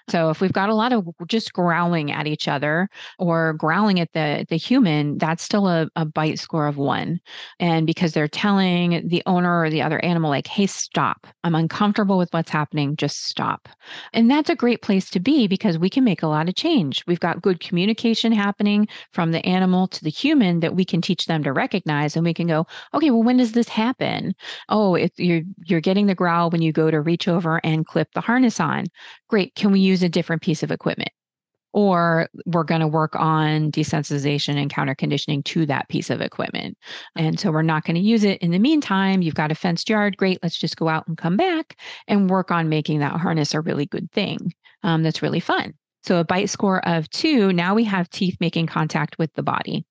[0.08, 4.12] So if we've got a lot of just growling at each other or growling at
[4.12, 7.20] the the human, that's still a, a bite score of one.
[7.58, 11.26] And because they're telling the owner or the other animal, like, hey, stop.
[11.44, 12.96] I'm uncomfortable with what's happening.
[12.96, 13.68] Just stop.
[14.12, 17.04] And that's a great place to be because we can make a lot of change.
[17.06, 21.26] We've got good communication happening from the animal to the human that we can teach
[21.26, 22.16] them to recognize.
[22.16, 24.34] And we can go, okay, well, when does this happen?
[24.68, 28.12] Oh, if you're you're getting the growl when you go to reach over and clip
[28.12, 28.86] the harness on.
[29.28, 29.54] Great.
[29.54, 31.10] Can we use a different piece of equipment
[31.72, 36.76] or we're going to work on desensitization and counter conditioning to that piece of equipment.
[37.16, 39.22] And so we're not going to use it in the meantime.
[39.22, 40.16] You've got a fenced yard.
[40.16, 40.38] Great.
[40.42, 43.86] Let's just go out and come back and work on making that harness a really
[43.86, 45.74] good thing um, that's really fun.
[46.02, 49.84] So a bite score of two, now we have teeth making contact with the body.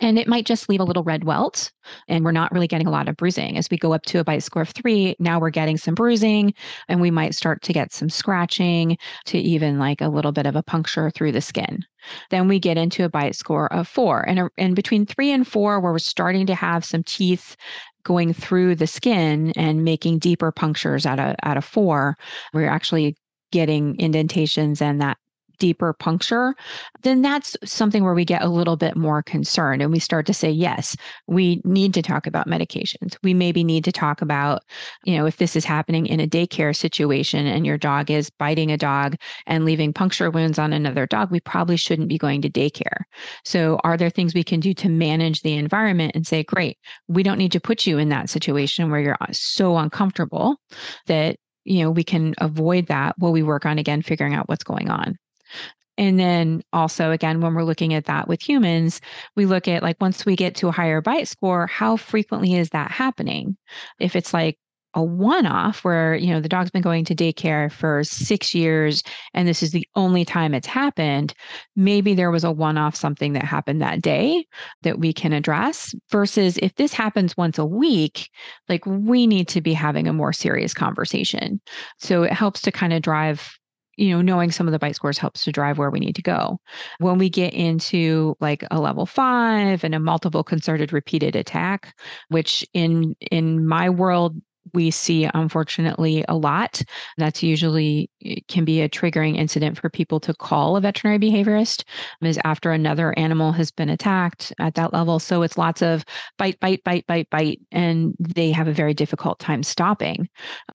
[0.00, 1.70] And it might just leave a little red welt,
[2.08, 3.56] and we're not really getting a lot of bruising.
[3.58, 6.54] As we go up to a bite score of three, now we're getting some bruising,
[6.88, 10.56] and we might start to get some scratching to even like a little bit of
[10.56, 11.84] a puncture through the skin.
[12.30, 14.26] Then we get into a bite score of four.
[14.28, 17.56] And, uh, and between three and four, where we're starting to have some teeth
[18.04, 22.16] going through the skin and making deeper punctures at a, at a four,
[22.54, 23.16] we're actually
[23.50, 25.18] getting indentations and that
[25.58, 26.54] deeper puncture,
[27.02, 30.34] then that's something where we get a little bit more concerned and we start to
[30.34, 33.16] say, yes, we need to talk about medications.
[33.22, 34.62] We maybe need to talk about,
[35.04, 38.70] you know, if this is happening in a daycare situation and your dog is biting
[38.72, 39.16] a dog
[39.46, 43.02] and leaving puncture wounds on another dog, we probably shouldn't be going to daycare.
[43.44, 47.22] So, are there things we can do to manage the environment and say, great, we
[47.22, 50.56] don't need to put you in that situation where you're uh, so uncomfortable
[51.06, 54.64] that you know we can avoid that while we work on again figuring out what's
[54.64, 55.18] going on
[55.98, 59.00] and then also, again, when we're looking at that with humans,
[59.34, 62.70] we look at like once we get to a higher bite score, how frequently is
[62.70, 63.56] that happening?
[63.98, 64.58] If it's like
[64.94, 69.02] a one off where, you know, the dog's been going to daycare for six years
[69.34, 71.34] and this is the only time it's happened,
[71.76, 74.46] maybe there was a one off something that happened that day
[74.82, 75.94] that we can address.
[76.10, 78.30] Versus if this happens once a week,
[78.68, 81.60] like we need to be having a more serious conversation.
[81.98, 83.57] So it helps to kind of drive
[83.98, 86.22] you know, knowing some of the bite scores helps to drive where we need to
[86.22, 86.60] go.
[86.98, 91.94] When we get into like a level five and a multiple concerted repeated attack,
[92.28, 94.40] which in in my world
[94.74, 96.82] we see unfortunately a lot.
[97.16, 98.10] That's usually
[98.48, 101.84] can be a triggering incident for people to call a veterinary behaviorist
[102.22, 105.18] is after another animal has been attacked at that level.
[105.18, 106.04] So it's lots of
[106.36, 110.28] bite, bite, bite, bite, bite, and they have a very difficult time stopping.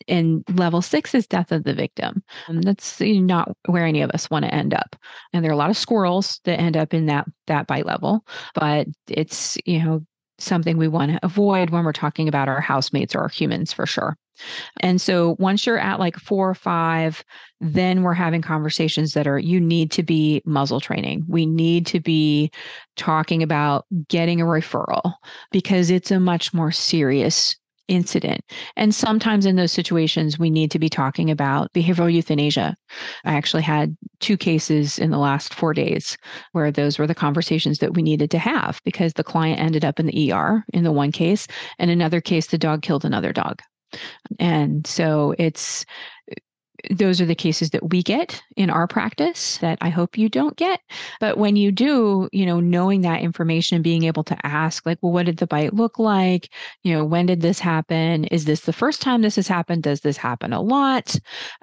[0.08, 2.24] And level six is death of the victim.
[2.48, 4.96] And that's not where any of us want to end up.
[5.34, 8.26] And there are a lot of squirrels that end up in that that bite level,
[8.56, 10.06] but it's you know
[10.40, 13.86] something we want to avoid when we're talking about our housemates or our humans for
[13.86, 14.18] sure.
[14.80, 17.24] And so once you're at like four or five,
[17.62, 21.24] then we're having conversations that are you need to be muzzle training.
[21.28, 22.52] We need to be
[22.96, 25.14] talking about getting a referral
[25.52, 27.56] because it's a much more serious
[27.88, 28.42] incident.
[28.76, 32.76] And sometimes in those situations, we need to be talking about behavioral euthanasia.
[33.26, 36.18] I actually had two cases in the last four days
[36.54, 40.00] where those were the conversations that we needed to have because the client ended up
[40.00, 41.48] in the ER in the one case,
[41.80, 43.62] and another case, the dog killed another dog.
[44.40, 45.86] And so it's
[46.92, 50.56] those are the cases that we get in our practice that I hope you don't
[50.58, 50.80] get.
[51.20, 54.98] But when you do, you know, knowing that information, and being able to ask, like,
[55.02, 56.50] well, what did the bite look like?
[56.84, 58.26] You know, when did this happen?
[58.26, 59.84] Is this the first time this has happened?
[59.84, 61.16] Does this happen a lot?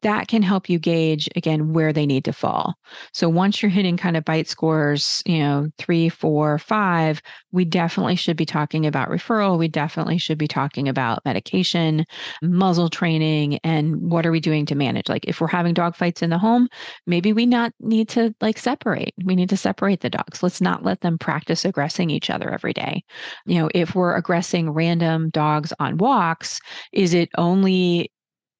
[0.02, 2.74] That can help you gauge, again, where they need to fall.
[3.12, 7.20] So once you're hitting kind of bite scores, you know, three, four, five,
[7.52, 9.58] we definitely should be talking about referral.
[9.58, 12.06] We definitely should be talking about medication,
[12.42, 15.09] muzzle training, and what are we doing to manage?
[15.10, 16.68] Like if we're having dog fights in the home,
[17.06, 19.12] maybe we not need to like separate.
[19.24, 20.42] We need to separate the dogs.
[20.42, 23.04] Let's not let them practice aggressing each other every day.
[23.46, 26.60] You know, if we're aggressing random dogs on walks,
[26.92, 28.10] is it only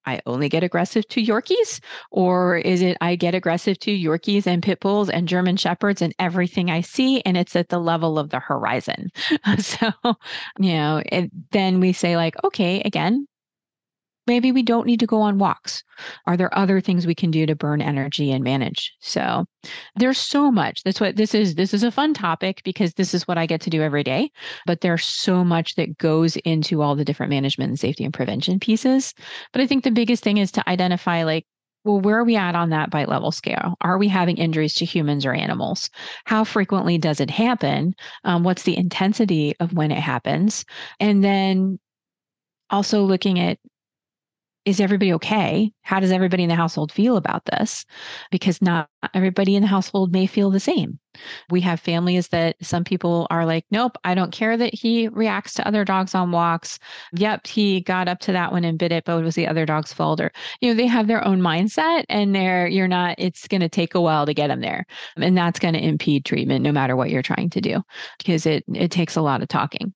[0.07, 1.81] I only get aggressive to Yorkies?
[2.11, 6.15] Or is it I get aggressive to Yorkies and Pit Bulls and German Shepherds and
[6.19, 9.11] everything I see, and it's at the level of the horizon?
[9.59, 9.91] so,
[10.59, 11.03] you know,
[11.53, 13.27] then we say, like, okay, again,
[14.31, 15.83] maybe we don't need to go on walks.
[16.27, 18.95] Are there other things we can do to burn energy and manage?
[19.01, 19.45] So
[19.97, 20.85] there's so much.
[20.85, 21.57] That's what this is.
[21.57, 24.31] This is a fun topic because this is what I get to do every day.
[24.67, 28.61] But there's so much that goes into all the different management and safety and prevention
[28.61, 29.13] pieces.
[29.53, 31.45] But I think the biggest thing is to identify like,
[31.83, 33.75] well, where are we at on that bite level scale?
[33.81, 35.91] Are we having injuries to humans or animals?
[36.27, 37.95] How frequently does it happen?
[38.23, 40.65] Um, what's the intensity of when it happens?
[41.01, 41.81] And then
[42.71, 43.59] also looking at
[44.71, 45.73] is everybody okay?
[45.83, 47.85] How does everybody in the household feel about this?
[48.31, 51.01] Because not everybody in the household may feel the same.
[51.51, 55.55] We have families that some people are like, nope, I don't care that he reacts
[55.55, 56.79] to other dogs on walks.
[57.15, 59.67] Yep, he got up to that one and bit it, but it was the other
[59.67, 60.21] dog's fault.
[60.21, 60.31] Or,
[60.61, 63.97] you know, they have their own mindset and they're, you're not, it's going to take
[63.97, 64.87] a while to get them there.
[65.17, 67.83] And that's going to impede treatment no matter what you're trying to do
[68.19, 69.93] because it, it takes a lot of talking.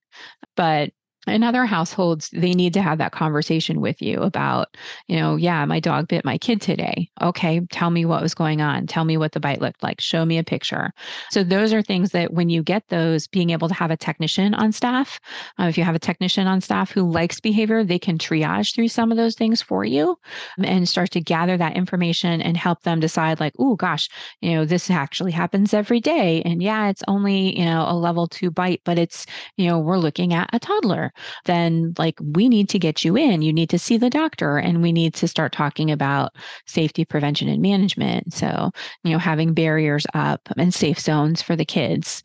[0.57, 0.91] But
[1.27, 5.65] in other households they need to have that conversation with you about you know yeah
[5.65, 7.09] my dog bit my kid today.
[7.21, 8.87] Okay tell me what was going on.
[8.87, 10.01] Tell me what the bite looked like.
[10.01, 10.91] Show me a picture.
[11.31, 14.53] So those are things that when you get those being able to have a technician
[14.53, 15.19] on staff
[15.59, 18.87] uh, if you have a technician on staff who likes behavior they can triage through
[18.87, 20.17] some of those things for you
[20.63, 24.09] and start to gather that information and help them decide like oh gosh
[24.41, 28.27] you know this actually happens every day and yeah it's only you know a level
[28.27, 29.25] 2 bite but it's
[29.57, 31.11] you know we're looking at a toddler
[31.45, 33.41] then like we need to get you in.
[33.41, 36.33] You need to see the doctor and we need to start talking about
[36.67, 38.33] safety prevention and management.
[38.33, 38.71] So,
[39.03, 42.23] you know, having barriers up and safe zones for the kids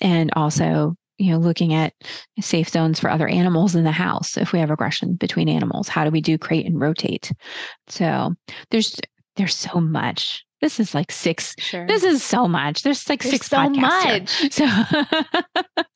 [0.00, 1.92] and also you know looking at
[2.40, 6.02] safe zones for other animals in the house if we have aggression between animals how
[6.02, 7.30] do we do crate and rotate
[7.88, 8.34] so
[8.70, 8.98] there's
[9.36, 11.54] there's so much this is like six.
[11.58, 11.86] Sure.
[11.86, 12.82] This is so much.
[12.82, 14.32] There's like There's six so much.
[14.32, 14.50] Here.
[14.50, 14.66] So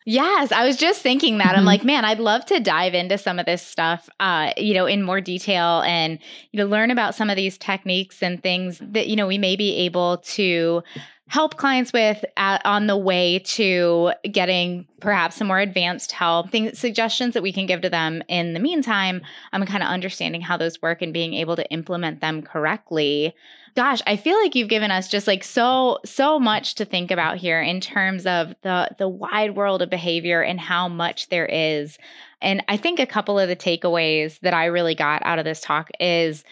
[0.06, 1.48] yes, I was just thinking that.
[1.48, 1.58] Mm-hmm.
[1.58, 4.86] I'm like, man, I'd love to dive into some of this stuff, uh, you know,
[4.86, 6.18] in more detail and
[6.52, 9.56] you know learn about some of these techniques and things that you know we may
[9.56, 10.82] be able to
[11.28, 16.78] help clients with at, on the way to getting perhaps some more advanced help, things,
[16.78, 19.22] suggestions that we can give to them in the meantime.
[19.52, 23.34] I'm kind of understanding how those work and being able to implement them correctly.
[23.76, 27.38] Gosh, I feel like you've given us just like so so much to think about
[27.38, 31.98] here in terms of the the wide world of behavior and how much there is.
[32.40, 35.60] And I think a couple of the takeaways that I really got out of this
[35.60, 36.44] talk is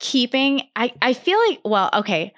[0.00, 2.34] keeping I I feel like well, okay,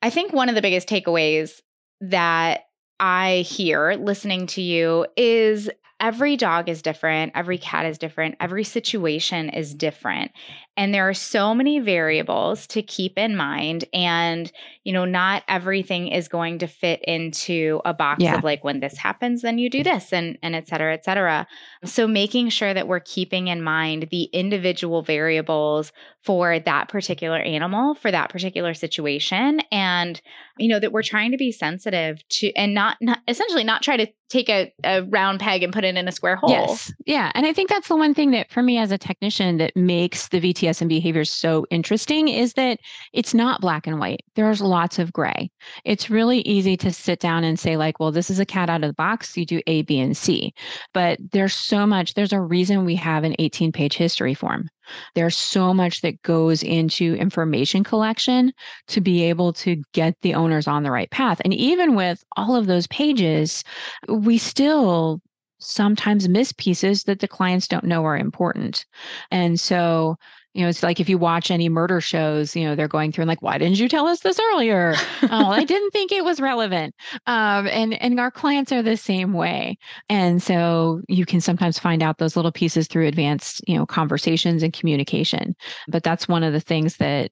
[0.00, 1.60] I think one of the biggest takeaways
[2.00, 2.64] that
[3.00, 5.68] I hear listening to you is
[6.02, 10.32] every dog is different, every cat is different, every situation is different.
[10.76, 13.84] And there are so many variables to keep in mind.
[13.92, 14.50] And,
[14.84, 18.36] you know, not everything is going to fit into a box yeah.
[18.36, 21.46] of like, when this happens, then you do this and, and et cetera, et cetera.
[21.84, 25.92] So making sure that we're keeping in mind the individual variables
[26.24, 29.60] for that particular animal, for that particular situation.
[29.72, 30.20] And,
[30.58, 33.96] you know, that we're trying to be sensitive to and not, not essentially not try
[33.96, 36.50] to take a, a round peg and put it in a square hole.
[36.50, 36.92] Yes.
[37.06, 37.30] Yeah.
[37.34, 40.28] And I think that's the one thing that for me as a technician that makes
[40.28, 42.78] the VTS and behaviors so interesting is that
[43.12, 44.22] it's not black and white.
[44.34, 45.50] There's lots of gray.
[45.84, 48.82] It's really easy to sit down and say, like, well, this is a cat out
[48.82, 49.36] of the box.
[49.36, 50.54] You do A, B, and C.
[50.94, 54.70] But there's so much, there's a reason we have an 18 page history form.
[55.14, 58.52] There's so much that goes into information collection
[58.88, 61.40] to be able to get the owners on the right path.
[61.44, 63.64] And even with all of those pages,
[64.08, 65.20] we still
[65.58, 68.84] sometimes miss pieces that the clients don't know are important.
[69.30, 70.16] And so,
[70.54, 73.22] you know, it's like if you watch any murder shows, you know, they're going through
[73.22, 74.94] and like, why didn't you tell us this earlier?
[75.22, 76.94] oh, I didn't think it was relevant.
[77.26, 79.78] Um, and and our clients are the same way.
[80.08, 84.62] And so you can sometimes find out those little pieces through advanced, you know, conversations
[84.62, 85.54] and communication.
[85.88, 87.30] But that's one of the things that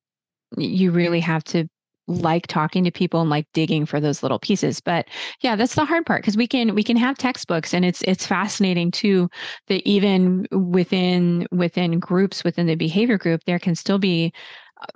[0.57, 1.69] you really have to
[2.11, 5.07] like talking to people and like digging for those little pieces but
[5.41, 8.27] yeah that's the hard part because we can we can have textbooks and it's it's
[8.27, 9.29] fascinating too
[9.69, 14.33] that even within within groups within the behavior group there can still be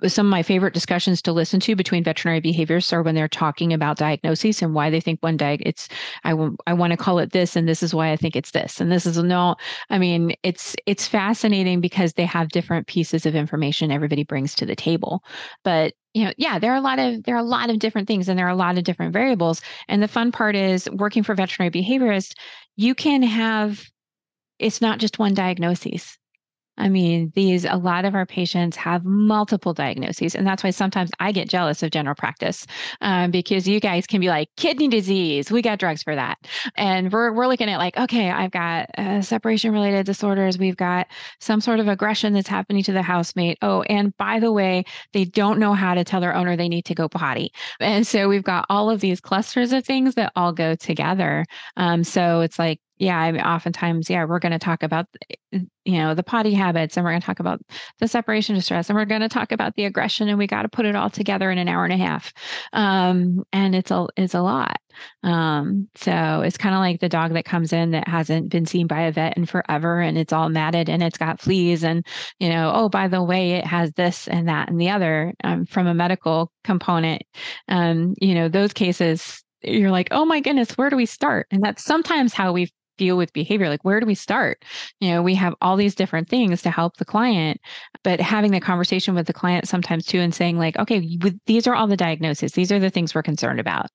[0.03, 3.27] uh, some of my favorite discussions to listen to between veterinary behaviorists are when they're
[3.27, 5.87] talking about diagnoses and why they think one diag it's
[6.23, 8.51] I, w- I want to call it this and this is why I think it's
[8.51, 9.55] this and this is no.
[9.89, 14.65] I mean it's it's fascinating because they have different pieces of information everybody brings to
[14.65, 15.23] the table
[15.63, 18.07] but you know yeah there are a lot of there are a lot of different
[18.07, 19.61] things and there are a lot of different variables.
[19.87, 22.33] And the fun part is working for veterinary behaviorists
[22.75, 23.83] you can have
[24.57, 26.17] it's not just one diagnosis
[26.77, 30.35] I mean, these, a lot of our patients have multiple diagnoses.
[30.35, 32.65] And that's why sometimes I get jealous of general practice
[33.01, 36.37] um, because you guys can be like, kidney disease, we got drugs for that.
[36.75, 40.57] And we're, we're looking at like, okay, I've got uh, separation related disorders.
[40.57, 41.07] We've got
[41.39, 43.57] some sort of aggression that's happening to the housemate.
[43.61, 46.85] Oh, and by the way, they don't know how to tell their owner they need
[46.85, 47.51] to go potty.
[47.79, 51.45] And so we've got all of these clusters of things that all go together.
[51.77, 55.59] Um, so it's like, yeah, I mean, oftentimes, yeah, we're going to talk about, eh,
[55.83, 57.61] you know, the potty habits and we're going to talk about
[57.99, 60.69] the separation distress and we're going to talk about the aggression and we got to
[60.69, 62.31] put it all together in an hour and a half.
[62.73, 64.77] Um, and it's a, it's a lot.
[65.23, 68.87] Um, so it's kind of like the dog that comes in that hasn't been seen
[68.87, 72.05] by a vet in forever and it's all matted and it's got fleas and,
[72.39, 75.65] you know, oh, by the way, it has this and that and the other um,
[75.65, 77.23] from a medical component.
[77.67, 81.47] Um, you know, those cases, you're like, oh my goodness, where do we start?
[81.51, 84.63] And that's sometimes how we feel with behavior like where do we start
[84.99, 87.59] you know we have all these different things to help the client
[88.03, 91.75] but having the conversation with the client sometimes too and saying like okay these are
[91.75, 93.87] all the diagnoses these are the things we're concerned about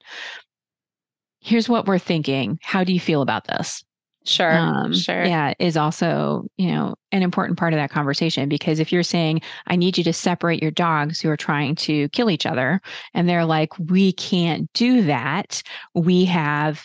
[1.40, 3.82] here's what we're thinking how do you feel about this
[4.24, 4.52] Sure.
[4.52, 5.24] Um, sure.
[5.24, 9.40] Yeah, is also, you know, an important part of that conversation because if you're saying,
[9.66, 12.80] I need you to separate your dogs who are trying to kill each other,
[13.14, 15.62] and they're like, we can't do that.
[15.94, 16.84] We have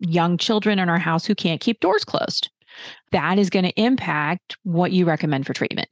[0.00, 2.50] young children in our house who can't keep doors closed.
[3.12, 5.88] That is going to impact what you recommend for treatment.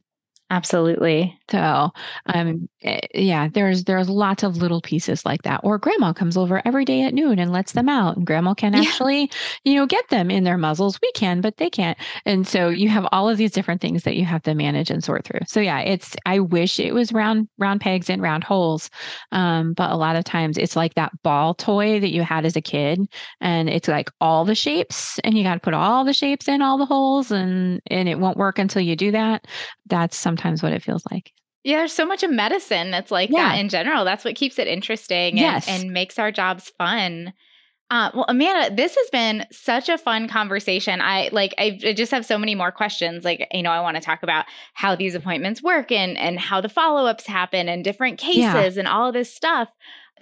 [0.53, 1.35] Absolutely.
[1.51, 1.91] So,
[2.27, 5.61] um, eh, yeah, there's there's lots of little pieces like that.
[5.65, 8.75] Or grandma comes over every day at noon and lets them out, and grandma can
[8.75, 9.27] actually, yeah.
[9.65, 10.99] you know, get them in their muzzles.
[11.01, 11.97] We can, but they can't.
[12.27, 15.03] And so you have all of these different things that you have to manage and
[15.03, 15.41] sort through.
[15.47, 18.91] So yeah, it's I wish it was round round pegs and round holes,
[19.33, 22.57] um, but a lot of times it's like that ball toy that you had as
[22.57, 23.01] a kid,
[23.41, 26.61] and it's like all the shapes, and you got to put all the shapes in
[26.61, 29.47] all the holes, and and it won't work until you do that.
[29.87, 31.33] That's sometimes sometimes what it feels like.
[31.65, 33.51] Yeah, there's so much of medicine that's like yeah.
[33.51, 34.05] that in general.
[34.05, 35.69] That's what keeps it interesting and, yes.
[35.69, 37.33] and makes our jobs fun.
[37.89, 41.01] Uh, well, Amanda, this has been such a fun conversation.
[41.01, 43.25] I like, I, I just have so many more questions.
[43.25, 46.61] Like, you know, I want to talk about how these appointments work and and how
[46.61, 48.79] the follow ups happen and different cases yeah.
[48.79, 49.69] and all of this stuff.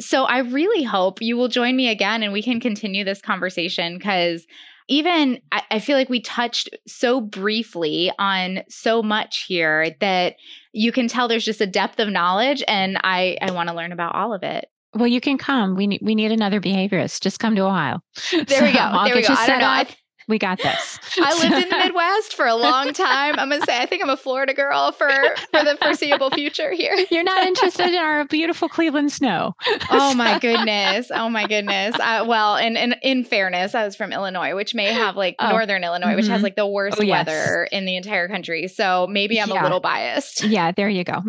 [0.00, 3.98] So I really hope you will join me again and we can continue this conversation
[3.98, 4.46] because
[4.90, 10.34] even I, I, feel like we touched so briefly on so much here that
[10.72, 13.92] you can tell there's just a depth of knowledge and I, I want to learn
[13.92, 14.68] about all of it.
[14.92, 15.76] Well, you can come.
[15.76, 17.20] We need we need another behaviorist.
[17.20, 18.02] Just come to Ohio.
[18.32, 18.80] There so we go.
[18.80, 19.32] I'll there we go.
[19.32, 19.66] I don't know.
[19.66, 19.86] I,
[20.30, 20.98] we got this.
[21.18, 23.38] I lived in the Midwest for a long time.
[23.38, 25.10] I'm gonna say I think I'm a Florida girl for
[25.50, 26.96] for the foreseeable future here.
[27.10, 29.54] You're not interested in our beautiful Cleveland snow.
[29.90, 31.10] oh my goodness!
[31.12, 31.96] Oh my goodness!
[32.00, 35.50] Uh, well, and, and in fairness, I was from Illinois, which may have like oh.
[35.50, 36.16] northern Illinois, mm-hmm.
[36.16, 36.44] which has mm-hmm.
[36.44, 37.26] like the worst oh, yes.
[37.26, 38.68] weather in the entire country.
[38.68, 39.62] So maybe I'm yeah.
[39.62, 40.44] a little biased.
[40.44, 41.22] Yeah, there you go.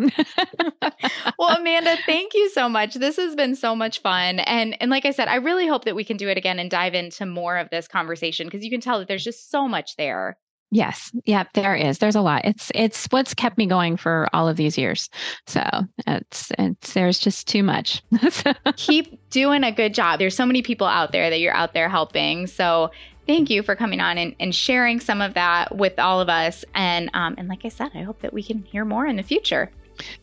[1.38, 2.94] well, Amanda, thank you so much.
[2.94, 5.96] This has been so much fun, and and like I said, I really hope that
[5.96, 8.80] we can do it again and dive into more of this conversation because you can
[8.80, 10.36] tell tell that there's just so much there.
[10.70, 11.12] Yes.
[11.26, 11.98] Yep, there is.
[11.98, 12.46] There's a lot.
[12.46, 15.10] It's it's what's kept me going for all of these years.
[15.46, 15.62] So,
[16.06, 18.02] it's it's there's just too much.
[18.76, 20.18] Keep doing a good job.
[20.18, 22.46] There's so many people out there that you're out there helping.
[22.46, 22.90] So,
[23.26, 26.64] thank you for coming on and, and sharing some of that with all of us.
[26.74, 29.22] And um and like I said, I hope that we can hear more in the
[29.22, 29.70] future.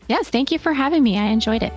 [0.08, 1.16] Yes, thank you for having me.
[1.16, 1.72] I enjoyed it.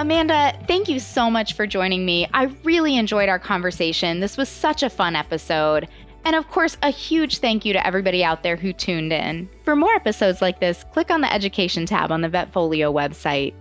[0.00, 2.26] Amanda, thank you so much for joining me.
[2.32, 4.18] I really enjoyed our conversation.
[4.18, 5.86] This was such a fun episode.
[6.24, 9.46] And of course, a huge thank you to everybody out there who tuned in.
[9.62, 13.52] For more episodes like this, click on the Education tab on the Vetfolio website.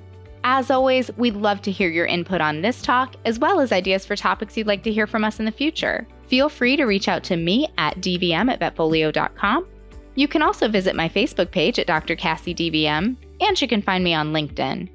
[0.46, 4.06] As always, we'd love to hear your input on this talk, as well as ideas
[4.06, 6.08] for topics you'd like to hear from us in the future.
[6.28, 9.68] Feel free to reach out to me at dvm at vetfolio.com.
[10.16, 12.16] You can also visit my Facebook page at Dr.
[12.16, 14.90] Cassi DVM, and you can find me on LinkedIn.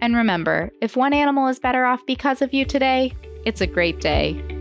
[0.00, 3.12] And remember, if one animal is better off because of you today,
[3.44, 4.57] it's a great day.